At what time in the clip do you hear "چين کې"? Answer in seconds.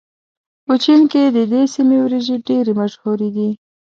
0.83-1.23